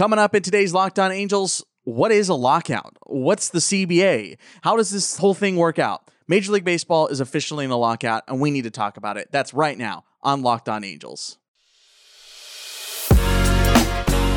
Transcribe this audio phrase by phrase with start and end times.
[0.00, 2.96] Coming up in today's Locked On Angels, what is a lockout?
[3.04, 4.38] What's the CBA?
[4.62, 6.10] How does this whole thing work out?
[6.26, 9.28] Major League Baseball is officially in a lockout, and we need to talk about it.
[9.30, 11.36] That's right now on Locked On Angels.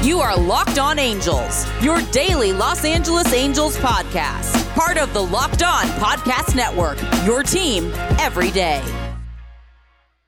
[0.06, 5.64] You are Locked On Angels, your daily Los Angeles Angels podcast, part of the Locked
[5.64, 7.90] On Podcast Network, your team
[8.20, 8.82] every day.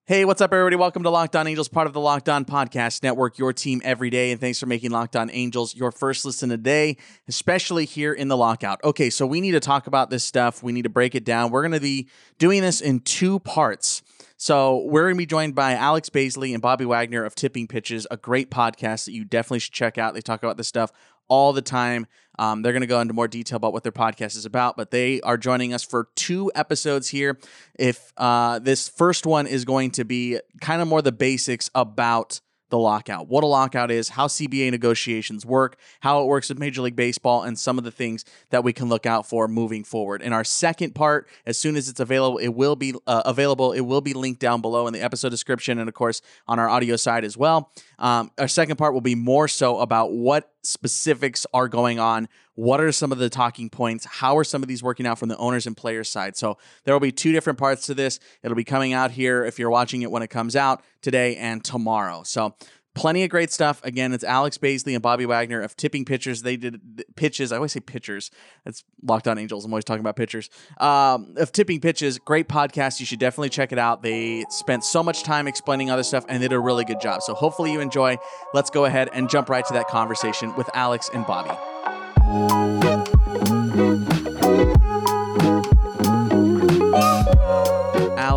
[0.08, 0.76] Hey, what's up, everybody?
[0.76, 4.12] Welcome to Locked On Angels, part of the Locked On Podcast Network, your team every
[4.12, 4.32] day.
[4.32, 8.38] And thanks for making Locked On Angels your first listen today, especially here in the
[8.38, 8.84] lockout.
[8.84, 10.62] Okay, so we need to talk about this stuff.
[10.62, 11.50] We need to break it down.
[11.50, 14.04] We're going to be doing this in two parts.
[14.38, 18.06] So we're going to be joined by Alex Baisley and Bobby Wagner of Tipping Pitches,
[18.12, 20.14] a great podcast that you definitely should check out.
[20.14, 20.92] They talk about this stuff
[21.28, 22.06] all the time.
[22.40, 24.92] Um, they're going to go into more detail about what their podcast is about, but
[24.92, 27.38] they are joining us for two episodes here.
[27.78, 32.42] If uh, this first one is going to be kind of more the basics about
[32.70, 36.82] the lockout, what a lockout is, how CBA negotiations work, how it works with Major
[36.82, 40.22] League Baseball, and some of the things that we can look out for moving forward.
[40.24, 43.72] In our second part, as soon as it's available, it will be uh, available.
[43.72, 46.68] It will be linked down below in the episode description, and of course on our
[46.68, 47.72] audio side as well.
[48.00, 52.28] Um, our second part will be more so about what specifics are going on.
[52.56, 54.06] What are some of the talking points?
[54.06, 56.38] How are some of these working out from the owners and players side?
[56.38, 58.20] So there will be two different parts to this.
[58.44, 61.64] It'll be coming out here if you're watching it when it comes out today and
[61.64, 62.24] tomorrow.
[62.24, 62.56] So
[62.96, 63.84] plenty of great stuff.
[63.84, 66.42] Again, it's Alex Baisley and Bobby Wagner of Tipping Pitchers.
[66.42, 67.52] They did pitches.
[67.52, 68.32] I always say pitchers.
[68.66, 69.66] It's Locked On Angels.
[69.66, 70.50] I'm always talking about pitchers.
[70.80, 73.00] Um, of Tipping Pitches, great podcast.
[73.00, 74.02] You should definitely check it out.
[74.02, 77.22] They spent so much time explaining other stuff and did a really good job.
[77.22, 78.18] So hopefully you enjoy.
[78.54, 82.85] Let's go ahead and jump right to that conversation with Alex and Bobby.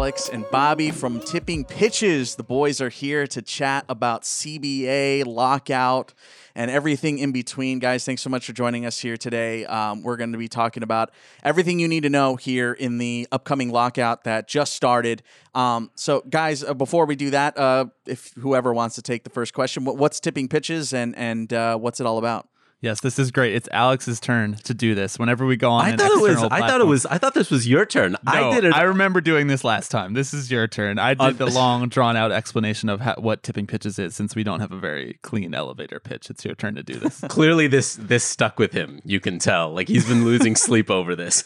[0.09, 2.37] Alex and Bobby from Tipping Pitches.
[2.37, 6.15] The boys are here to chat about CBA, lockout,
[6.55, 7.78] and everything in between.
[7.78, 9.67] Guys, thanks so much for joining us here today.
[9.67, 11.11] Um, we're going to be talking about
[11.45, 15.22] everything you need to know here in the upcoming lockout that just started.
[15.55, 19.31] Um, so, guys, uh, before we do that, uh, if whoever wants to take the
[19.31, 22.49] first question, what, what's Tipping Pitches and and uh, what's it all about?
[22.81, 23.56] Yes, this is great.
[23.56, 25.19] It's Alex's turn to do this.
[25.19, 26.33] Whenever we go on, I thought it was.
[26.34, 27.06] external I thought it was.
[27.06, 28.12] I thought this was your turn.
[28.12, 28.72] No, I did it.
[28.72, 30.15] I remember doing this last time.
[30.15, 30.97] This is your turn.
[30.97, 34.15] I did Uh, the long, drawn out explanation of how, what tipping pitches is.
[34.15, 37.21] Since we don't have a very clean elevator pitch, it's your turn to do this.
[37.28, 39.00] Clearly, this this stuck with him.
[39.05, 39.72] You can tell.
[39.72, 41.43] Like he's been losing sleep over this.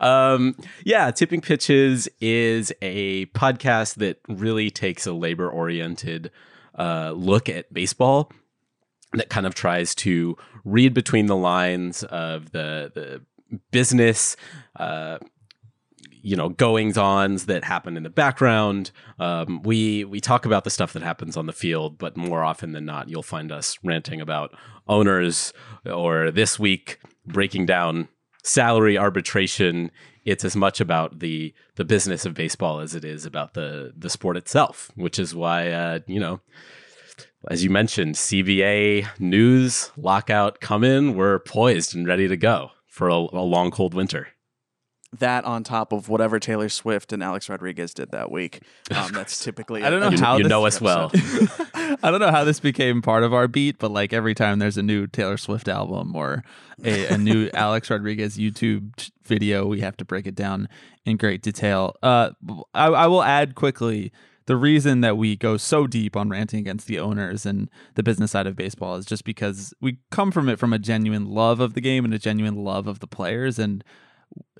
[0.00, 6.30] um, yeah, tipping pitches is a podcast that really takes a labor oriented
[6.78, 8.32] uh, look at baseball.
[9.12, 14.36] That kind of tries to read between the lines of the the business.
[14.76, 15.18] Uh,
[16.22, 18.90] you know goings ons that happen in the background.
[19.18, 22.72] Um, we we talk about the stuff that happens on the field, but more often
[22.72, 24.54] than not, you'll find us ranting about
[24.86, 25.52] owners
[25.86, 28.08] or this week breaking down
[28.42, 29.90] salary arbitration.
[30.24, 34.10] It's as much about the the business of baseball as it is about the the
[34.10, 36.40] sport itself, which is why uh, you know.
[37.46, 41.14] As you mentioned, CBA news lockout come in.
[41.14, 44.28] We're poised and ready to go for a, a long, cold winter.
[45.18, 48.60] That on top of whatever Taylor Swift and Alex Rodriguez did that week.
[48.94, 51.10] Um, that's typically I don't know a- You, how you this know us well.
[51.74, 54.76] I don't know how this became part of our beat, but like every time there's
[54.76, 56.42] a new Taylor Swift album or
[56.84, 60.68] a, a new Alex Rodriguez YouTube t- video, we have to break it down
[61.06, 61.94] in great detail.
[62.02, 62.30] Uh,
[62.74, 64.12] I, I will add quickly
[64.48, 68.30] the reason that we go so deep on ranting against the owners and the business
[68.30, 71.74] side of baseball is just because we come from it from a genuine love of
[71.74, 73.84] the game and a genuine love of the players and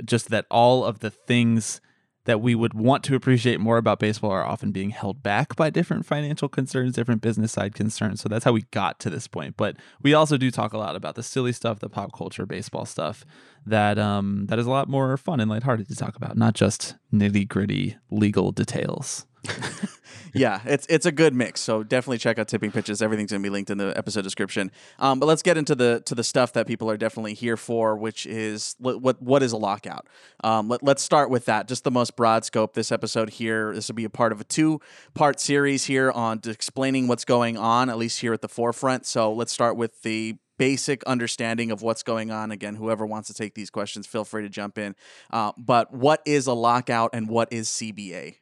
[0.05, 1.81] just that all of the things
[2.29, 5.71] that we would want to appreciate more about baseball are often being held back by
[5.71, 8.21] different financial concerns, different business side concerns.
[8.21, 9.57] So that's how we got to this point.
[9.57, 12.85] But we also do talk a lot about the silly stuff, the pop culture baseball
[12.85, 13.25] stuff
[13.65, 16.97] that um that is a lot more fun and lighthearted to talk about, not just
[17.11, 19.25] nitty gritty legal details.
[20.35, 21.61] yeah, it's it's a good mix.
[21.61, 23.03] So definitely check out Tipping Pitches.
[23.03, 24.71] Everything's gonna be linked in the episode description.
[24.99, 27.97] Um, but let's get into the to the stuff that people are definitely here for,
[27.97, 30.07] which is what what, what is a lockout.
[30.45, 31.69] Um, let, let's start with that.
[31.69, 32.75] Just the most broad scope.
[32.75, 33.75] This episode here.
[33.75, 34.81] This will be a part of a two
[35.15, 39.07] part series here on explaining what's going on, at least here at the forefront.
[39.07, 42.51] So let's start with the basic understanding of what's going on.
[42.51, 44.95] Again, whoever wants to take these questions, feel free to jump in.
[45.31, 48.37] Uh, but what is a lockout and what is CBA?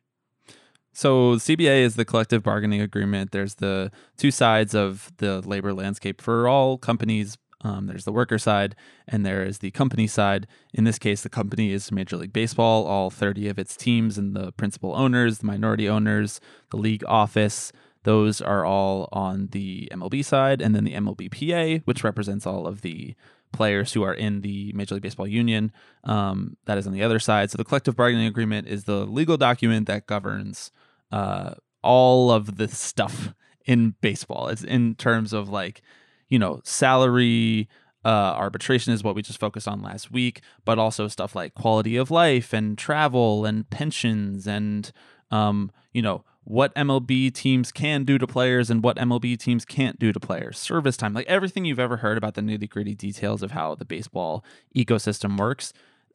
[0.97, 3.31] So CBA is the collective bargaining agreement.
[3.31, 7.37] There's the two sides of the labor landscape for all companies.
[7.61, 8.75] Um, there's the worker side
[9.07, 10.47] and there is the company side.
[10.73, 14.35] In this case, the company is Major League Baseball, all 30 of its teams and
[14.35, 16.41] the principal owners, the minority owners,
[16.71, 17.73] the league office,
[18.05, 22.81] Those are all on the MLB side, and then the MLBPA, which represents all of
[22.81, 23.15] the
[23.53, 25.73] players who are in the Major League Baseball union.
[26.05, 27.51] Um, that is on the other side.
[27.51, 30.71] So the collective bargaining agreement is the legal document that governs
[31.13, 34.49] uh, all of the stuff in baseball.
[34.49, 35.83] It's in terms of like,
[36.29, 37.69] you know, salary.
[38.05, 41.97] Uh, arbitration is what we just focused on last week, but also stuff like quality
[41.97, 44.93] of life and travel and pensions and,
[45.33, 49.99] um, you know, what MLB teams can do to players and what MLB teams can't
[49.99, 53.43] do to players, service time, like everything you've ever heard about the nitty gritty details
[53.43, 54.45] of how the baseball
[54.77, 55.73] ecosystem works.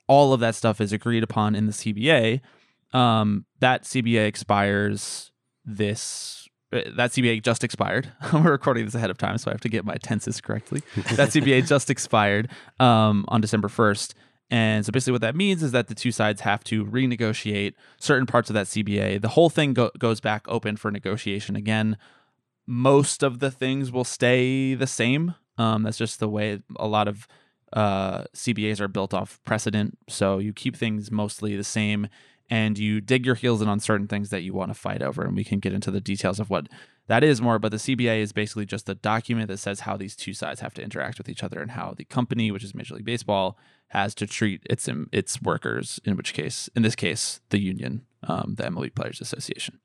[0.08, 2.40] All of that stuff is agreed upon in the CBA.
[2.94, 5.32] Um, that CBA expires
[5.66, 6.48] this.
[6.74, 8.12] uh, That CBA just expired.
[8.34, 10.82] We're recording this ahead of time, so I have to get my tenses correctly.
[11.16, 12.50] that CBA just expired
[12.80, 14.14] um, on December 1st.
[14.50, 18.26] And so basically, what that means is that the two sides have to renegotiate certain
[18.26, 19.22] parts of that CBA.
[19.22, 21.98] The whole thing go- goes back open for negotiation again.
[22.68, 25.36] Most of the things will stay the same.
[25.58, 27.28] Um, that's just the way a lot of
[27.74, 29.98] uh, CBAs are built off precedent.
[30.10, 32.08] So you keep things mostly the same
[32.52, 35.24] and you dig your heels in on certain things that you want to fight over.
[35.24, 36.68] And we can get into the details of what
[37.08, 37.58] that is more.
[37.58, 40.74] But the CBA is basically just a document that says how these two sides have
[40.74, 43.58] to interact with each other and how the company, which is Major League Baseball,
[43.88, 46.02] has to treat its its workers.
[46.04, 49.80] In which case, in this case, the union, um, the MLB Players Association.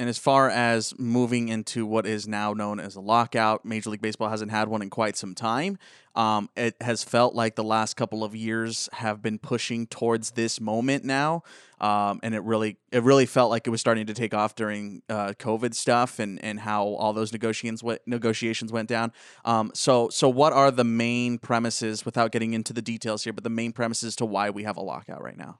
[0.00, 4.00] And as far as moving into what is now known as a lockout, Major League
[4.00, 5.76] Baseball hasn't had one in quite some time.
[6.14, 10.58] Um, it has felt like the last couple of years have been pushing towards this
[10.58, 11.42] moment now,
[11.82, 15.02] um, and it really it really felt like it was starting to take off during
[15.10, 19.12] uh, COVID stuff and and how all those negotiations went, negotiations went down.
[19.44, 23.44] Um, so so what are the main premises, without getting into the details here, but
[23.44, 25.58] the main premises to why we have a lockout right now?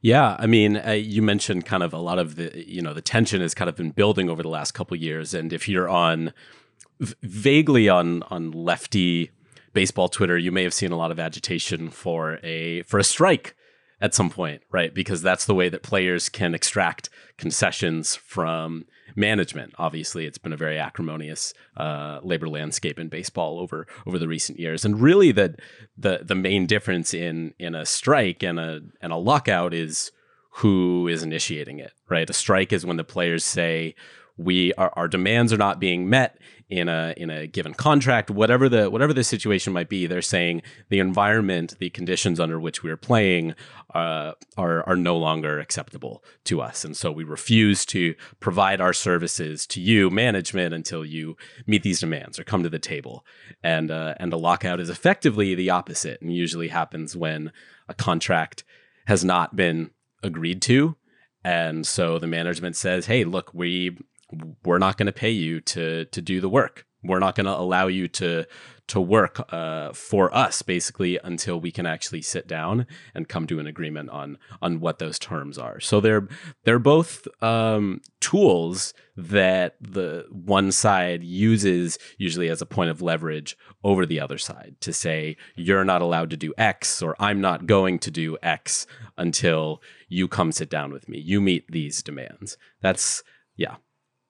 [0.00, 3.02] Yeah, I mean, uh, you mentioned kind of a lot of the, you know, the
[3.02, 6.32] tension has kind of been building over the last couple years, and if you're on
[7.00, 9.30] v- vaguely on on lefty
[9.72, 13.54] baseball Twitter, you may have seen a lot of agitation for a for a strike
[14.00, 14.94] at some point, right?
[14.94, 18.86] Because that's the way that players can extract concessions from
[19.16, 19.74] management.
[19.78, 24.58] Obviously, it's been a very acrimonious uh, labor landscape in baseball over over the recent
[24.58, 25.60] years, and really that
[25.96, 30.12] the the main difference in in a strike and a and a lockout is
[30.50, 31.92] who is initiating it.
[32.08, 33.94] Right, a strike is when the players say
[34.38, 36.38] we our, demands are not being met
[36.70, 40.62] in a in a given contract whatever the whatever the situation might be they're saying
[40.90, 43.54] the environment the conditions under which we're playing
[43.94, 46.84] uh, are are no longer acceptable to us.
[46.84, 51.36] And so we refuse to provide our services to you management until you
[51.66, 53.24] meet these demands or come to the table.
[53.62, 57.52] And uh, and a lockout is effectively the opposite and usually happens when
[57.88, 58.64] a contract
[59.06, 59.90] has not been
[60.22, 60.96] agreed to.
[61.42, 63.96] And so the management says hey look we
[64.64, 66.86] we're not going to pay you to to do the work.
[67.02, 68.46] We're not going to allow you to
[68.88, 73.60] to work uh, for us basically until we can actually sit down and come to
[73.60, 75.78] an agreement on on what those terms are.
[75.78, 76.26] So they're
[76.64, 83.56] they're both um, tools that the one side uses usually as a point of leverage
[83.84, 87.66] over the other side to say you're not allowed to do X or I'm not
[87.66, 88.86] going to do X
[89.16, 91.18] until you come sit down with me.
[91.18, 92.56] You meet these demands.
[92.80, 93.22] That's
[93.56, 93.76] yeah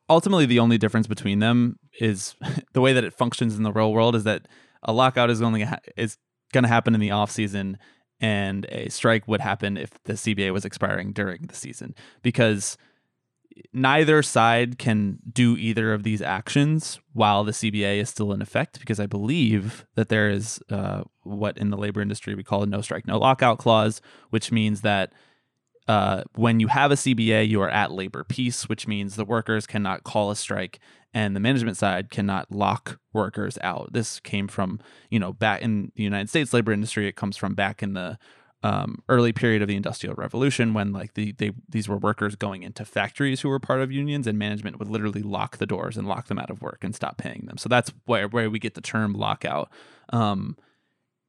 [0.08, 2.34] ultimately the only difference between them is
[2.72, 4.48] the way that it functions in the real world is that
[4.82, 6.16] a lockout is only ha- is
[6.52, 7.78] going to happen in the off season
[8.20, 12.76] and a strike would happen if the CBA was expiring during the season because
[13.72, 18.78] neither side can do either of these actions while the CBA is still in effect
[18.78, 22.66] because I believe that there is uh, what in the labor industry we call a
[22.66, 24.00] no strike no lockout clause
[24.30, 25.12] which means that
[25.88, 29.66] uh, when you have a CBA, you are at labor peace, which means the workers
[29.66, 30.78] cannot call a strike
[31.14, 33.92] and the management side cannot lock workers out.
[33.94, 34.80] This came from,
[35.10, 37.08] you know, back in the United States labor industry.
[37.08, 38.18] It comes from back in the
[38.62, 42.64] um, early period of the Industrial Revolution when like the they these were workers going
[42.64, 46.08] into factories who were part of unions and management would literally lock the doors and
[46.08, 47.56] lock them out of work and stop paying them.
[47.56, 49.70] So that's where where we get the term lockout.
[50.12, 50.56] Um,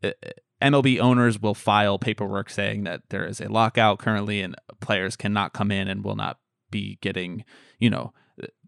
[0.01, 5.15] it, MLB owners will file paperwork saying that there is a lockout currently and players
[5.15, 6.39] cannot come in and will not
[6.69, 7.45] be getting,
[7.79, 8.13] you know,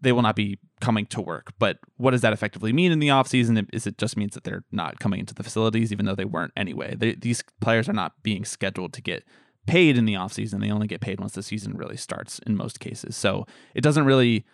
[0.00, 1.52] they will not be coming to work.
[1.58, 3.68] But what does that effectively mean in the offseason?
[3.72, 6.52] Is it just means that they're not coming into the facilities, even though they weren't
[6.56, 6.94] anyway?
[6.94, 9.24] They, these players are not being scheduled to get
[9.66, 10.60] paid in the offseason.
[10.60, 13.16] They only get paid once the season really starts in most cases.
[13.16, 14.44] So it doesn't really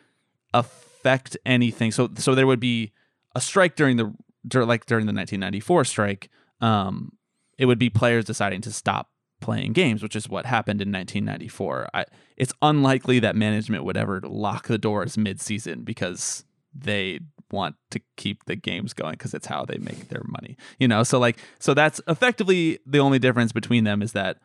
[0.54, 1.92] affect anything.
[1.92, 2.92] So so there would be
[3.34, 4.14] a strike during the
[4.54, 6.28] like during the 1994 strike.
[6.60, 7.12] Um,
[7.58, 9.10] it would be players deciding to stop
[9.40, 11.88] playing games, which is what happened in 1994.
[11.94, 12.04] I,
[12.36, 18.44] it's unlikely that management would ever lock the doors mid-season because they want to keep
[18.44, 20.56] the games going because it's how they make their money.
[20.78, 24.38] You know, so like so that's effectively the only difference between them is that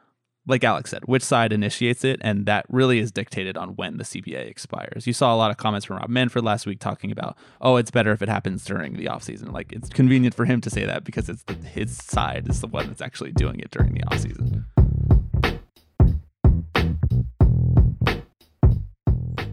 [0.47, 4.03] like Alex said, which side initiates it, and that really is dictated on when the
[4.03, 5.07] CBA expires.
[5.07, 7.91] You saw a lot of comments from Rob Manfred last week talking about, oh, it's
[7.91, 9.51] better if it happens during the offseason.
[9.51, 12.67] Like it's convenient for him to say that because it's the, his side is the
[12.67, 14.65] one that's actually doing it during the offseason.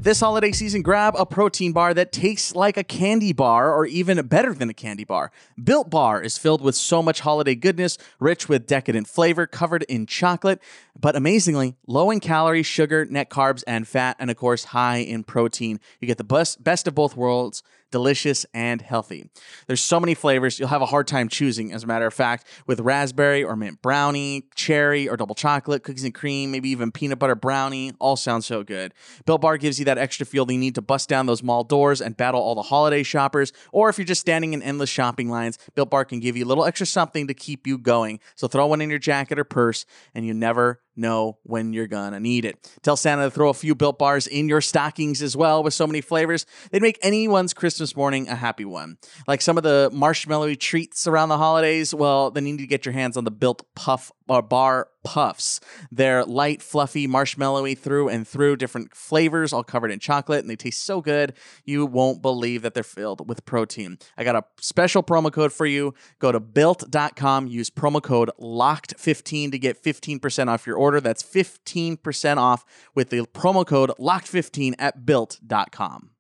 [0.03, 4.27] This holiday season, grab a protein bar that tastes like a candy bar or even
[4.27, 5.31] better than a candy bar.
[5.63, 10.07] Built Bar is filled with so much holiday goodness, rich with decadent flavor, covered in
[10.07, 10.63] chocolate,
[11.01, 15.25] but amazingly low in calories, sugar, net carbs, and fat, and of course, high in
[15.25, 15.81] protein.
[16.01, 19.29] You get the best, best of both worlds delicious and healthy.
[19.67, 22.47] There's so many flavors, you'll have a hard time choosing, as a matter of fact,
[22.67, 27.19] with raspberry or mint brownie, cherry or double chocolate, cookies and cream, maybe even peanut
[27.19, 27.93] butter brownie.
[27.99, 28.95] All sound so good.
[29.27, 31.65] Built Bar gives you that extra feel that you need to bust down those mall
[31.65, 33.53] doors and battle all the holiday shoppers.
[33.73, 36.49] Or if you're just standing in endless shopping lines, Built Bar can give you a
[36.49, 38.21] little extra something to keep you going.
[38.35, 42.21] So throw one in your jacket or purse, and you never know when you're gonna
[42.21, 42.71] need it.
[42.83, 45.87] Tell Santa to throw a few built bars in your stockings as well with so
[45.87, 46.47] many flavors.
[46.71, 48.99] They'd make anyone's Christmas morning a happy one.
[49.27, 52.85] Like some of the marshmallowy treats around the holidays, well, then you need to get
[52.85, 55.61] your hands on the built puff or bar puffs.
[55.91, 60.57] They're light, fluffy, marshmallowy through and through, different flavors, all covered in chocolate, and they
[60.57, 63.99] taste so good you won't believe that they're filled with protein.
[64.17, 65.95] I got a special promo code for you.
[66.19, 71.01] Go to built.com, use promo code LOCKED15 to get 15% off your order.
[71.01, 72.65] That's 15% off
[72.95, 76.11] with the promo code LOCKED15 at built.com.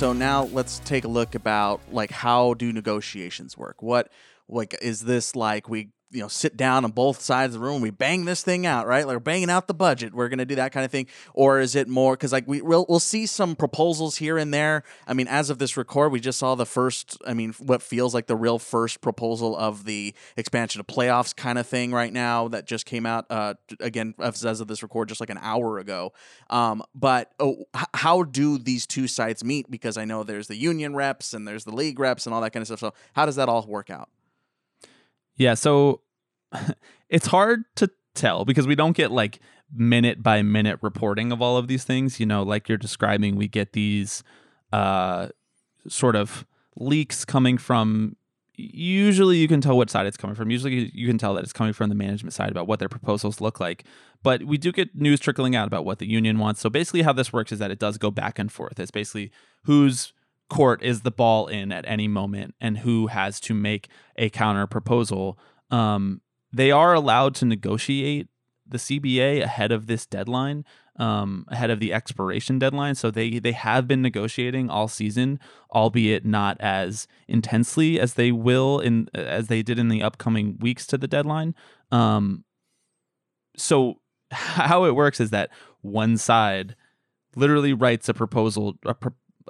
[0.00, 3.82] so now let's take a look about like how do negotiations work?
[3.82, 4.10] What
[4.48, 7.80] like is this like we you know sit down on both sides of the room
[7.80, 9.06] we bang this thing out right?
[9.06, 11.06] Like we're banging out the budget we're going to do that kind of thing.
[11.34, 14.82] Or is it more because like we we'll, we'll see some proposals here and there.
[15.06, 18.14] I mean as of this record we just saw the first i mean what feels
[18.14, 22.48] like the real first proposal of the expansion of playoffs kind of thing right now
[22.48, 26.12] that just came out uh, again as of this record just like an hour ago.
[26.48, 27.64] Um, but oh,
[27.94, 29.70] how do these two sides meet?
[29.70, 32.52] Because i know there's the union reps and there's the league reps and all that
[32.52, 32.80] kind of stuff.
[32.80, 34.08] So how does that all work out
[35.40, 36.02] Yeah, so
[37.08, 39.40] it's hard to tell because we don't get like
[39.74, 42.20] minute by minute reporting of all of these things.
[42.20, 44.22] You know, like you're describing, we get these
[44.70, 45.28] uh,
[45.88, 46.44] sort of
[46.76, 48.16] leaks coming from.
[48.56, 50.50] Usually, you can tell what side it's coming from.
[50.50, 53.40] Usually, you can tell that it's coming from the management side about what their proposals
[53.40, 53.84] look like.
[54.22, 56.60] But we do get news trickling out about what the union wants.
[56.60, 58.78] So basically, how this works is that it does go back and forth.
[58.78, 59.32] It's basically
[59.64, 60.12] whose
[60.50, 64.66] court is the ball in at any moment and who has to make a counter
[64.66, 65.38] proposal.
[65.70, 66.20] Um,
[66.52, 68.28] they are allowed to negotiate
[68.66, 70.64] the CBA ahead of this deadline,
[70.96, 72.94] um, ahead of the expiration deadline.
[72.94, 75.40] So they they have been negotiating all season,
[75.72, 80.86] albeit not as intensely as they will in as they did in the upcoming weeks
[80.88, 81.54] to the deadline.
[81.90, 82.44] Um,
[83.56, 86.76] so how it works is that one side
[87.36, 88.94] literally writes a proposal, a,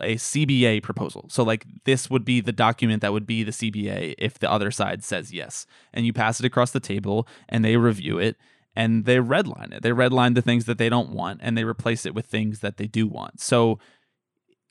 [0.00, 1.26] a CBA proposal.
[1.28, 4.70] So like this would be the document that would be the CBA if the other
[4.70, 5.66] side says yes.
[5.92, 8.36] And you pass it across the table and they review it
[8.74, 9.82] and they redline it.
[9.82, 12.76] They redline the things that they don't want and they replace it with things that
[12.76, 13.40] they do want.
[13.40, 13.78] So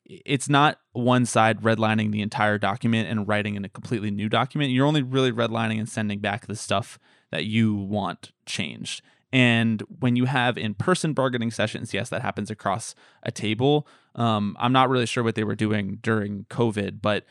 [0.04, 4.72] it's not one side redlining the entire document and writing in a completely new document.
[4.72, 6.98] You're only really redlining and sending back the stuff
[7.30, 9.02] that you want changed.
[9.32, 13.86] And when you have in person bargaining sessions, yes, that happens across a table.
[14.14, 17.24] Um, I'm not really sure what they were doing during COVID, but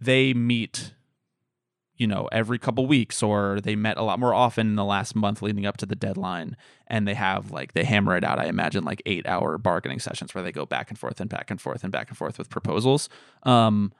[0.00, 0.94] they meet,
[1.96, 5.14] you know, every couple weeks, or they met a lot more often in the last
[5.14, 6.56] month leading up to the deadline.
[6.86, 10.34] And they have like, they hammer it out, I imagine, like eight hour bargaining sessions
[10.34, 12.48] where they go back and forth and back and forth and back and forth with
[12.48, 13.08] proposals.
[13.42, 13.92] Um,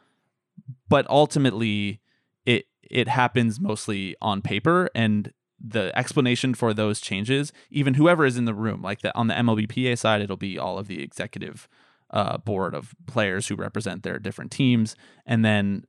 [0.88, 2.00] but ultimately,
[2.46, 8.38] it it happens mostly on paper and the explanation for those changes, even whoever is
[8.38, 11.68] in the room, like the, on the MLBPA side, it'll be all of the executive
[12.11, 14.97] uh, board of players who represent their different teams.
[15.26, 15.85] And then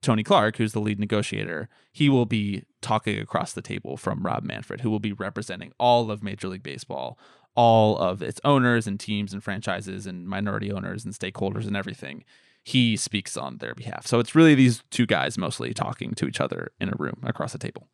[0.00, 4.44] Tony Clark, who's the lead negotiator, he will be talking across the table from Rob
[4.44, 7.18] Manfred, who will be representing all of Major League Baseball,
[7.56, 12.24] all of its owners and teams and franchises and minority owners and stakeholders and everything.
[12.62, 14.06] He speaks on their behalf.
[14.06, 17.52] So it's really these two guys mostly talking to each other in a room across
[17.52, 17.88] the table.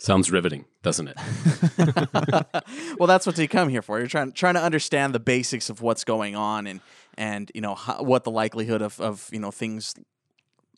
[0.00, 1.16] Sounds riveting, doesn't it?
[2.98, 3.98] well, that's what you come here for.
[3.98, 6.80] You're trying trying to understand the basics of what's going on and
[7.16, 9.94] and you know how, what the likelihood of of you know things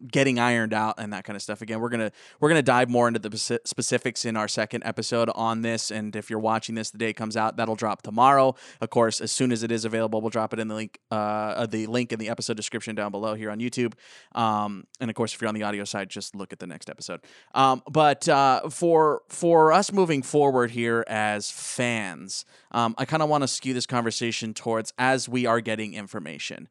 [0.06, 1.62] getting ironed out and that kind of stuff.
[1.62, 5.62] Again we're gonna we're gonna dive more into the specifics in our second episode on
[5.62, 8.54] this and if you're watching this the day it comes out that'll drop tomorrow.
[8.80, 11.14] Of course as soon as it is available we'll drop it in the link uh,
[11.14, 13.94] uh the link in the episode description down below here on youtube.
[14.34, 16.88] Um and of course if you're on the audio side just look at the next
[16.88, 17.20] episode.
[17.54, 23.28] Um but uh for for us moving forward here as fans um i kind of
[23.28, 26.68] want to skew this conversation towards as we are getting information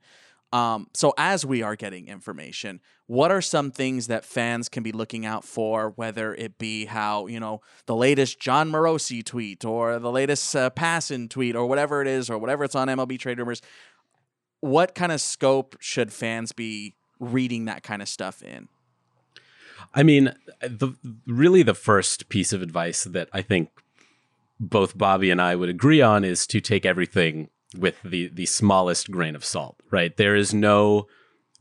[0.51, 4.91] um, so as we are getting information, what are some things that fans can be
[4.91, 5.91] looking out for?
[5.95, 10.69] Whether it be how you know the latest Jon Morosi tweet or the latest uh,
[10.71, 13.61] Passan tweet or whatever it is or whatever it's on MLB trade rumors.
[14.61, 18.67] What kind of scope should fans be reading that kind of stuff in?
[19.93, 20.93] I mean, the
[21.25, 23.69] really the first piece of advice that I think
[24.59, 29.11] both Bobby and I would agree on is to take everything with the the smallest
[29.11, 30.15] grain of salt, right?
[30.15, 31.07] There is no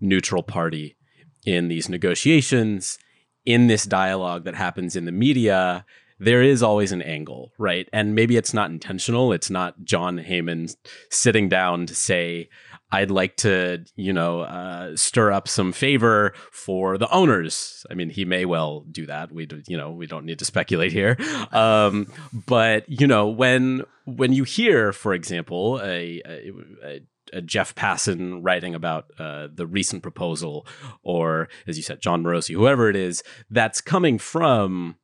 [0.00, 0.96] neutral party
[1.44, 2.98] in these negotiations,
[3.44, 5.84] in this dialogue that happens in the media.
[6.20, 7.88] There is always an angle, right?
[7.92, 9.32] And maybe it's not intentional.
[9.32, 10.74] It's not Jon Heyman
[11.10, 12.48] sitting down to say,
[12.90, 17.84] I'd like to, you know, uh, stir up some favor for the owners.
[17.90, 19.30] I mean, he may well do that.
[19.30, 21.16] We, you know, we don't need to speculate here.
[21.52, 26.52] Um, but you know, when when you hear, for example, a, a,
[26.84, 27.00] a
[27.32, 30.66] a Jeff Passan writing about uh, the recent proposal,
[31.02, 34.96] or as you said, Jon Morosi, whoever it is, that's coming from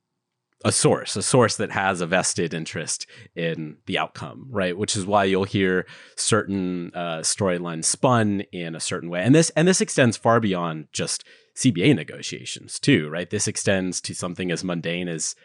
[0.63, 4.77] a source, a source that has a vested interest in the outcome, right?
[4.77, 5.85] Which is why you'll hear
[6.15, 10.87] certain uh, storylines spun in a certain way, and this and this extends far beyond
[10.91, 11.23] just
[11.55, 13.29] CBA negotiations too, right?
[13.29, 15.35] This extends to something as mundane as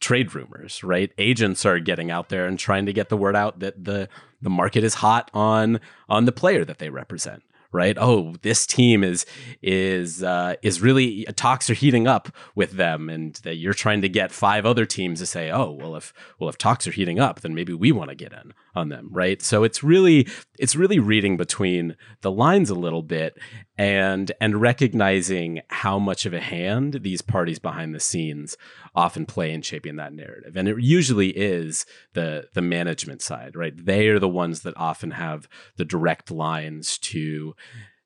[0.00, 1.12] trade rumors, right?
[1.18, 4.08] Agents are getting out there and trying to get the word out that the
[4.40, 7.96] the market is hot on on the player that they represent right?
[7.98, 9.26] Oh, this team is
[9.62, 14.08] is uh, is really talks are heating up with them, and that you're trying to
[14.08, 17.40] get five other teams to say, oh, well, if well if talks are heating up,
[17.40, 19.42] then maybe we want to get in on them, right?
[19.42, 23.38] So it's really it's really reading between the lines a little bit
[23.80, 28.58] and and recognizing how much of a hand these parties behind the scenes
[28.94, 30.54] often play in shaping that narrative.
[30.54, 33.72] And it usually is the the management side right?
[33.74, 37.54] They are the ones that often have the direct lines to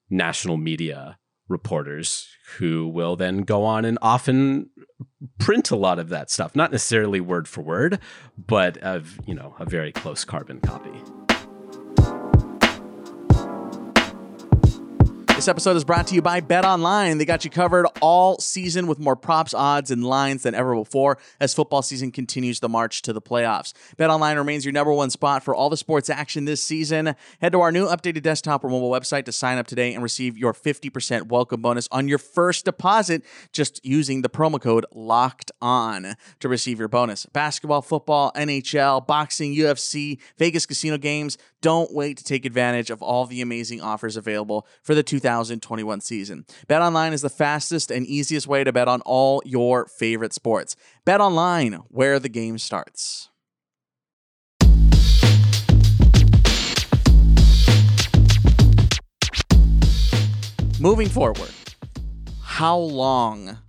[0.08, 4.70] national media reporters who will then go on and often
[5.40, 7.98] print a lot of that stuff not necessarily word for word
[8.38, 10.92] but of you know a very close carbon copy
[15.34, 17.18] This episode is brought to you by Bet Online.
[17.18, 21.18] They got you covered all season with more props, odds, and lines than ever before
[21.40, 23.72] as football season continues the march to the playoffs.
[23.96, 27.16] Bet Online remains your number one spot for all the sports action this season.
[27.40, 30.38] Head to our new updated desktop or mobile website to sign up today and receive
[30.38, 36.14] your 50% welcome bonus on your first deposit just using the promo code LOCKED ON
[36.38, 37.26] to receive your bonus.
[37.26, 41.38] Basketball, football, NHL, boxing, UFC, Vegas casino games.
[41.60, 46.44] Don't wait to take advantage of all the amazing offers available for the 2021 season.
[46.68, 50.76] Bet online is the fastest and easiest way to bet on all your favorite sports.
[51.06, 53.30] Bet online, where the game starts.
[60.78, 61.52] Moving forward,
[62.42, 63.60] how long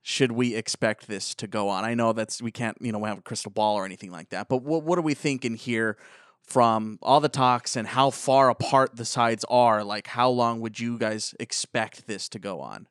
[0.00, 1.84] should we expect this to go on?
[1.84, 4.30] I know that's we can't, you know, we have a crystal ball or anything like
[4.30, 5.98] that, but what what are we thinking here
[6.44, 10.78] from all the talks and how far apart the sides are, like how long would
[10.78, 12.86] you guys expect this to go on?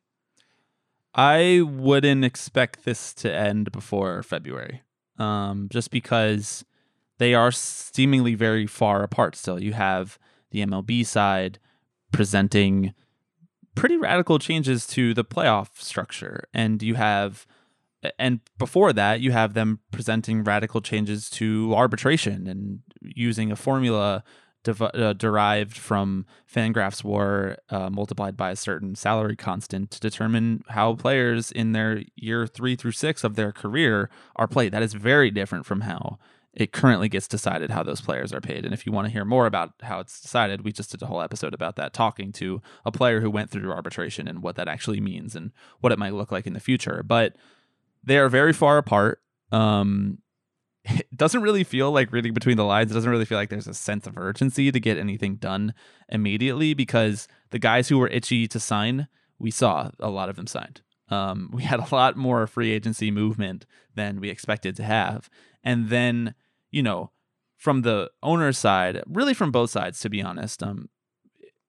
[1.14, 4.82] I wouldn't expect this to end before February,
[5.18, 6.64] um, just because
[7.18, 9.62] they are seemingly very far apart still.
[9.62, 10.18] You have
[10.50, 11.60] the MLB side
[12.10, 12.94] presenting
[13.76, 17.46] pretty radical changes to the playoff structure, and you have
[18.18, 24.24] and before that, you have them presenting radical changes to arbitration and using a formula
[24.66, 30.94] uh, derived from Fangraphs WAR uh, multiplied by a certain salary constant to determine how
[30.94, 34.72] players in their year three through six of their career are played.
[34.72, 36.18] That is very different from how
[36.54, 38.64] it currently gets decided how those players are paid.
[38.64, 41.06] And if you want to hear more about how it's decided, we just did a
[41.06, 44.68] whole episode about that, talking to a player who went through arbitration and what that
[44.68, 47.02] actually means and what it might look like in the future.
[47.04, 47.36] But
[48.04, 49.20] they are very far apart.
[49.50, 50.18] Um,
[50.84, 52.90] it doesn't really feel like reading between the lines.
[52.90, 55.74] It doesn't really feel like there's a sense of urgency to get anything done
[56.08, 60.46] immediately because the guys who were itchy to sign, we saw a lot of them
[60.46, 60.82] signed.
[61.08, 65.28] Um, we had a lot more free agency movement than we expected to have.
[65.62, 66.34] And then,
[66.70, 67.10] you know,
[67.56, 70.90] from the owner side, really from both sides, to be honest, um,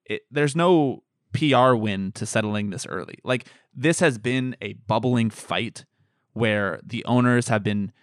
[0.05, 3.19] it, there's no PR win to settling this early.
[3.23, 5.85] Like this has been a bubbling fight
[6.33, 7.93] where the owners have been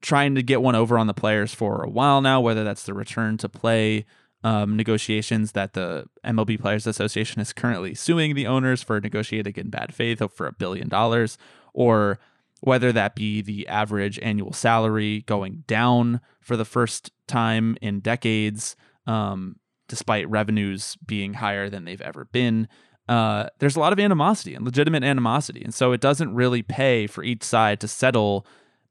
[0.00, 2.94] trying to get one over on the players for a while now, whether that's the
[2.94, 4.04] return to play
[4.42, 9.68] um, negotiations that the MLB Players Association is currently suing the owners for negotiating in
[9.68, 11.36] bad faith for a billion dollars,
[11.74, 12.18] or
[12.60, 18.76] whether that be the average annual salary going down for the first time in decades,
[19.06, 19.56] um,
[19.88, 22.68] despite revenues being higher than they've ever been.
[23.08, 25.62] Uh, there's a lot of animosity and legitimate animosity.
[25.64, 28.46] And so it doesn't really pay for each side to settle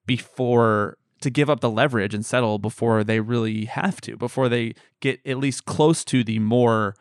[0.10, 4.74] before to give up the leverage and settle before they really have to, before they
[5.02, 6.96] get at least close to the more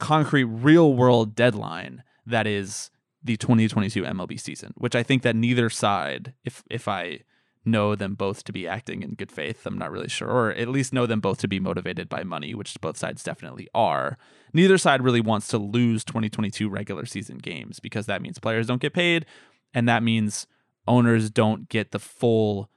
[0.00, 2.90] concrete real world deadline that is
[3.22, 7.20] the 2022 MLB season, which I think that neither side, if if I
[7.64, 10.66] know them both to be acting in good faith, I'm not really sure, or at
[10.66, 14.18] least know them both to be motivated by money, which both sides definitely are.
[14.52, 18.82] Neither side really wants to lose 2022 regular season games because that means players don't
[18.82, 19.26] get paid,
[19.72, 20.48] and that means
[20.86, 22.70] owners don't get the full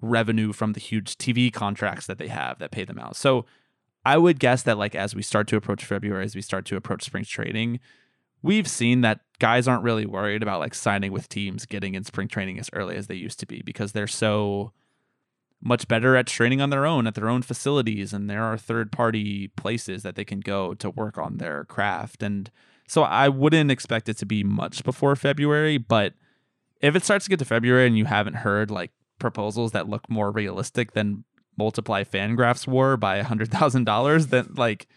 [0.00, 3.16] revenue from the huge TV contracts that they have that pay them out.
[3.16, 3.44] So
[4.04, 6.76] I would guess that like as we start to approach February, as we start to
[6.76, 7.80] approach spring training,
[8.42, 12.28] we've seen that guys aren't really worried about like signing with teams getting in spring
[12.28, 14.72] training as early as they used to be because they're so
[15.60, 18.90] much better at training on their own at their own facilities and there are third
[18.90, 22.50] party places that they can go to work on their craft and
[22.88, 26.14] so I wouldn't expect it to be much before February but
[26.82, 30.10] if it starts to get to February and you haven't heard like proposals that look
[30.10, 31.24] more realistic than
[31.56, 34.88] multiply Fangraphs war by a hundred thousand dollars, then like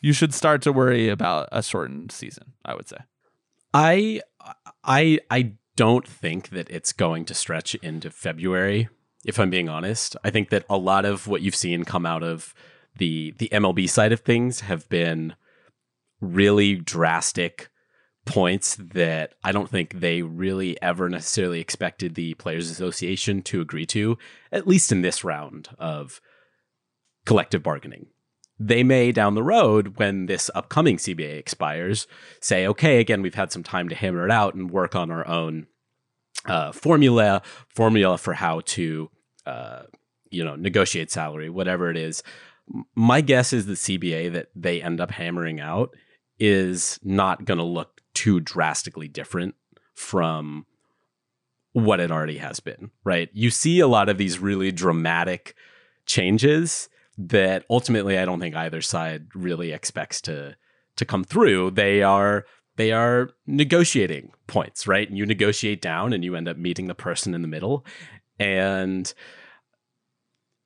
[0.00, 2.54] you should start to worry about a shortened season.
[2.64, 2.98] I would say.
[3.74, 4.22] I
[4.82, 8.88] I I don't think that it's going to stretch into February.
[9.24, 12.22] If I'm being honest, I think that a lot of what you've seen come out
[12.22, 12.54] of
[12.96, 15.34] the the MLB side of things have been
[16.20, 17.68] really drastic
[18.28, 23.86] points that I don't think they really ever necessarily expected the Players Association to agree
[23.86, 24.18] to,
[24.52, 26.20] at least in this round of
[27.24, 28.06] collective bargaining.
[28.60, 32.06] They may down the road, when this upcoming CBA expires,
[32.40, 35.26] say, okay, again, we've had some time to hammer it out and work on our
[35.26, 35.66] own
[36.44, 39.10] uh, formula, formula for how to,
[39.46, 39.82] uh,
[40.30, 42.22] you know, negotiate salary, whatever it is.
[42.94, 45.94] My guess is the CBA that they end up hammering out
[46.38, 49.54] is not going to look too drastically different
[49.94, 50.66] from
[51.72, 53.28] what it already has been, right?
[53.32, 55.54] You see a lot of these really dramatic
[56.04, 60.56] changes that ultimately I don't think either side really expects to
[60.96, 61.70] to come through.
[61.70, 65.08] They are they are negotiating points, right?
[65.08, 67.86] And you negotiate down and you end up meeting the person in the middle.
[68.40, 69.12] And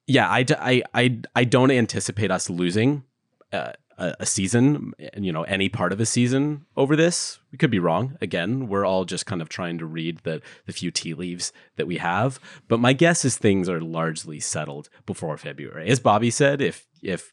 [0.07, 3.05] yeah, I, I, I, I don't anticipate us losing
[3.53, 7.39] uh, a, a season, you know, any part of a season over this.
[7.51, 8.17] We could be wrong.
[8.21, 11.87] Again, we're all just kind of trying to read the the few tea leaves that
[11.87, 12.41] we have.
[12.69, 15.89] But my guess is things are largely settled before February.
[15.89, 17.33] As Bobby said, if if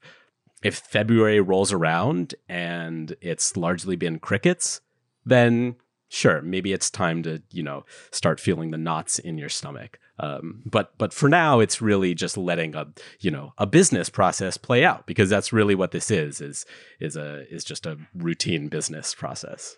[0.64, 4.82] if February rolls around and it's largely been crickets,
[5.26, 5.76] then
[6.10, 10.00] sure, maybe it's time to, you know, start feeling the knots in your stomach.
[10.20, 12.88] Um, but but for now, it's really just letting a
[13.20, 16.66] you know a business process play out because that's really what this is is
[17.00, 19.78] is a is just a routine business process.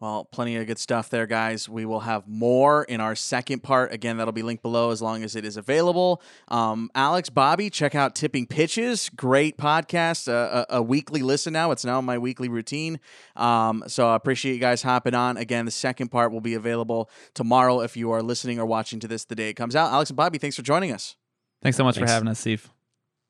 [0.00, 1.68] Well, plenty of good stuff there, guys.
[1.68, 3.92] We will have more in our second part.
[3.92, 6.22] Again, that'll be linked below as long as it is available.
[6.48, 9.10] Um, Alex, Bobby, check out Tipping Pitches.
[9.14, 11.70] Great podcast, a, a, a weekly listen now.
[11.70, 12.98] It's now my weekly routine.
[13.36, 15.36] Um, so I appreciate you guys hopping on.
[15.36, 19.08] Again, the second part will be available tomorrow if you are listening or watching to
[19.08, 19.92] this the day it comes out.
[19.92, 21.16] Alex and Bobby, thanks for joining us.
[21.62, 22.10] Thanks so much Thanks.
[22.10, 22.70] for having us, Steve.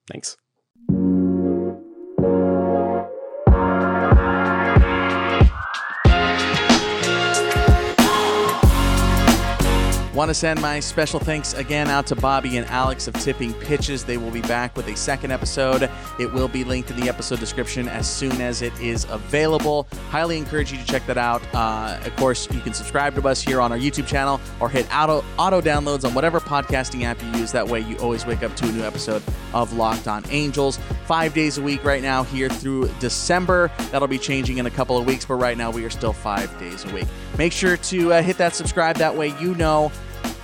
[0.09, 0.37] Thanks.
[10.21, 14.05] Want to send my special thanks again out to Bobby and Alex of Tipping Pitches.
[14.05, 15.89] They will be back with a second episode.
[16.19, 19.89] It will be linked in the episode description as soon as it is available.
[20.11, 21.41] Highly encourage you to check that out.
[21.55, 24.87] Uh, of course, you can subscribe to us here on our YouTube channel or hit
[24.95, 27.51] auto auto downloads on whatever podcasting app you use.
[27.53, 29.23] That way, you always wake up to a new episode
[29.55, 30.79] of Locked On Angels.
[31.07, 33.71] Five days a week right now here through December.
[33.91, 36.57] That'll be changing in a couple of weeks, but right now we are still five
[36.61, 37.09] days a week.
[37.39, 38.97] Make sure to uh, hit that subscribe.
[38.97, 39.91] That way, you know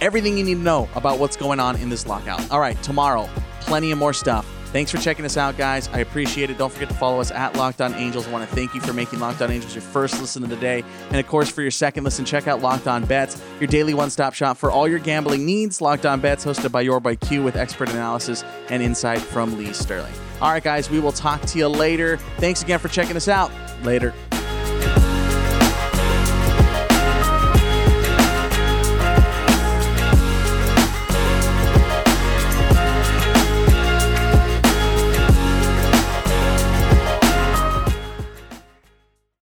[0.00, 2.50] everything you need to know about what's going on in this lockout.
[2.50, 3.28] All right, tomorrow,
[3.60, 4.46] plenty of more stuff.
[4.66, 5.88] Thanks for checking us out, guys.
[5.92, 6.58] I appreciate it.
[6.58, 8.26] Don't forget to follow us at Locked On Angels.
[8.26, 10.56] I want to thank you for making Locked On Angels your first listen of the
[10.56, 10.84] day.
[11.08, 14.10] And of course, for your second listen, check out Locked On Bets, your daily one
[14.10, 15.80] stop shop for all your gambling needs.
[15.80, 19.72] Locked On Bets, hosted by your boy Q with expert analysis and insight from Lee
[19.72, 20.12] Sterling.
[20.42, 22.18] All right, guys, we will talk to you later.
[22.38, 23.50] Thanks again for checking us out.
[23.82, 24.12] Later.